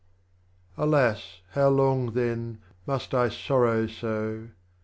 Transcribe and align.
Alas, 0.77 1.41
how 1.51 1.69
long, 1.69 2.13
then, 2.13 2.57
must 2.87 3.13
I 3.13 3.29
sorrow 3.29 3.85
so 3.85 4.47